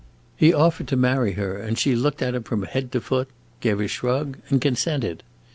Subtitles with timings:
[0.35, 3.27] He offered to marry her, and she looked at him from head to foot,
[3.59, 5.21] gave a shrug, and consented.